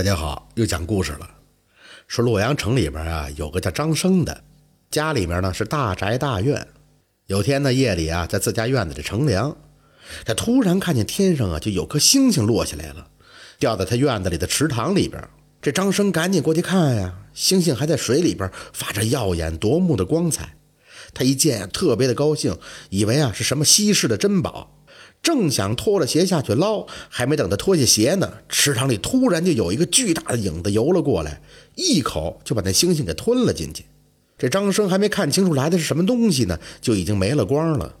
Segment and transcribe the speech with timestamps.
[0.00, 1.28] 大家好，又讲故事了。
[2.08, 4.44] 说洛阳城里边啊，有个叫张生的，
[4.90, 6.66] 家里面呢是大宅大院。
[7.26, 9.54] 有天呢夜里啊，在自家院子里乘凉，
[10.24, 13.08] 他突然看见天上啊就有颗星星落下来了，
[13.58, 15.22] 掉在他院子里的池塘里边。
[15.60, 20.56] 这张生赶紧过去看呀，星星还在水里边发着耀眼夺目的光彩。
[21.12, 22.56] 他一见特别的高兴，
[22.88, 24.79] 以为啊是什么稀世的珍宝。
[25.22, 31.42] 正想脱了鞋下去捞，还没等他脱下鞋呢，池塘里突然就有一个巨大的影子游了过来，
[31.74, 33.84] 一口就把那星星给吞了进去。
[34.38, 37.94] 这张生还没看清楚来的是什么东西呢，就已经没了光了。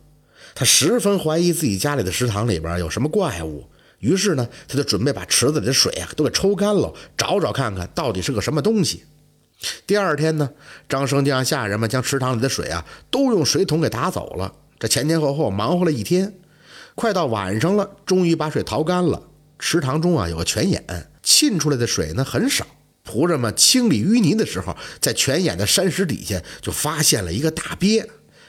[0.54, 3.66] 他十分怀疑自己家里的池塘里边有什么怪物，
[3.98, 9.04] 于是呢，他就准备把池子里的水啊都给抽干了，找找看看到底是个什么东西。
[9.86, 10.48] 第二天呢，
[10.88, 14.54] 张生就让下人们将池塘里的水啊都用水桶给打走了。
[14.78, 16.39] 这前前后后忙活了一天。
[17.00, 19.22] 快到晚上了，终于把水淘干了。
[19.58, 20.84] 池塘中啊有个泉眼，
[21.22, 22.66] 沁出来的水呢很少。
[23.08, 28.06] 仆人们清理淤泥的时候，在泉眼的山石底下就发现了一个大鳖，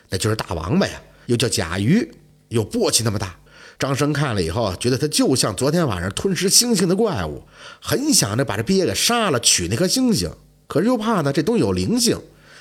[0.10, 2.06] 那就是大王八呀，又叫甲鱼，
[2.50, 3.34] 有簸箕那么大。
[3.80, 7.42] 张生看了以后，觉得它就像昨天晚上吞食星星的怪物，
[7.80, 10.30] 很想着把这鳖给杀了，取那颗星星。
[10.68, 12.20] 可是又怕呢这东西有灵性，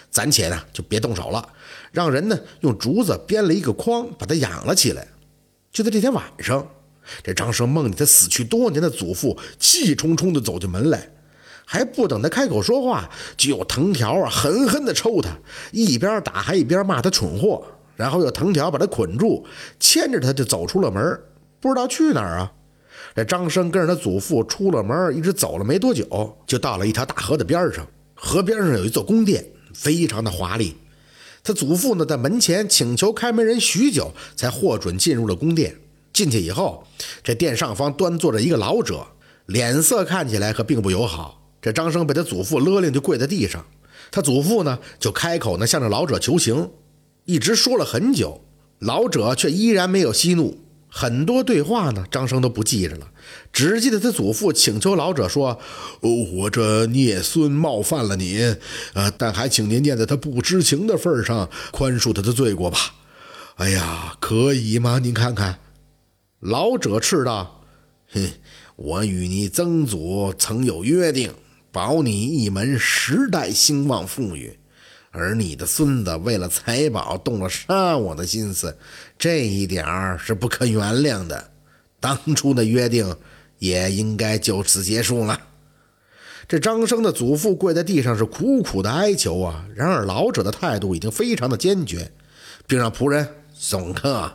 [0.08, 1.48] 暂且呢就别动手了，
[1.90, 5.08] 让人呢用竹子编了一个筐，把它养了起来。
[5.72, 6.66] 就在这天晚上，
[7.22, 11.08] 这张生梦见他死去多年的祖父气冲冲地走进门来，
[11.64, 15.30] 还不等他开口说话，就有藤条啊狠狠地抽他，
[15.70, 19.46] 一边打还一边骂他蠢货，然后用藤条把他捆住，
[19.78, 21.20] 牵着他就走出了门，
[21.60, 22.52] 不知道去哪儿啊。
[23.14, 30.76] 这张生跟着他祖父出了门，一直走了没多久，就到了一条大河的边上，河边上有一座宫殿，非常的华丽。
[31.42, 35.76] 他祖父呢，在门前请求开门人许久，才获准进入了宫殿。
[36.12, 36.84] 进去以后，
[37.22, 39.06] 这殿上方端坐着一个老者，
[39.46, 41.40] 脸色看起来可并不友好。
[41.62, 43.64] 这张生被他祖父勒令就跪在地上，
[44.10, 46.70] 他祖父呢就开口呢向着老者求情，
[47.24, 48.42] 一直说了很久，
[48.78, 50.58] 老者却依然没有息怒。
[50.90, 53.08] 很多对话呢，张生都不记着了，
[53.52, 55.58] 只记得他祖父请求老者说
[56.02, 58.56] ：“哦，我这孽孙冒犯了您，
[58.94, 62.78] 呃，但还请您念在他不知情的份上，宽恕他的罪过吧。”
[63.56, 64.98] 哎呀，可以吗？
[64.98, 65.60] 您看看。
[66.40, 67.62] 老者斥道
[68.12, 68.32] ：“哼，
[68.76, 71.32] 我与你曾祖曾有约定，
[71.70, 74.58] 保你一门十代兴旺富裕。”
[75.12, 78.76] 而你的孙子为了财宝动了杀我的心思，
[79.18, 81.50] 这一点儿是不可原谅的。
[81.98, 83.16] 当初的约定
[83.58, 85.38] 也应该就此结束了。
[86.46, 92.10] 这张生的祖父跪在地上是苦苦的哀求啊，然而老者的态度已经非常的坚决，
[92.66, 94.32] 并让仆人送客。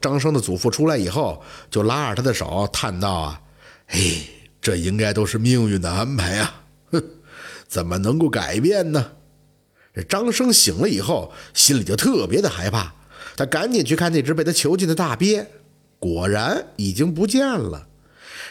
[0.00, 3.40] 张生的祖父出来以后，就拉着他的手叹道：“啊，
[3.86, 4.22] 嘿，
[4.60, 6.62] 这应该都是命运的安排啊！
[6.92, 7.02] 哼，
[7.66, 9.12] 怎么能够改变呢？”
[9.96, 12.92] 这张生醒了以后，心里就特别的害怕，
[13.34, 15.46] 他赶紧去看那只被他囚禁的大鳖，
[15.98, 17.86] 果然已经不见了。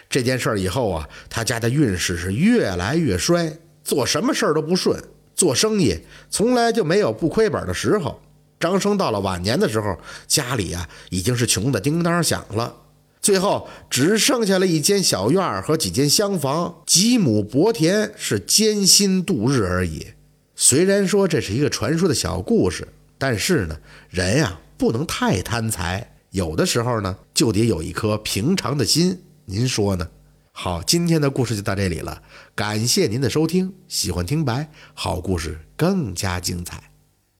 [0.09, 4.99] 这件事以后啊，他家的运势是越来越衰，做什么事儿都不顺，
[5.35, 5.95] 做生意
[6.31, 8.19] 从来就没有不亏本的时候。
[8.59, 9.95] 张生到了晚年的时候，
[10.27, 12.75] 家里啊已经是穷的叮当响了，
[13.21, 20.07] 最后只剩下了一间小院和几间厢房，几亩薄田，是艰辛度日而已。
[20.55, 23.77] 虽然说这是一个传说的小故事，但是呢，
[24.09, 29.21] 人呀不能太贪财，有的时候呢就得有一颗平常的心。
[29.45, 30.09] 您说呢？
[30.53, 32.23] 好，今天的故事就到这里了，
[32.55, 33.73] 感谢您的收听。
[33.89, 36.94] 喜欢听白，好故事更加精彩。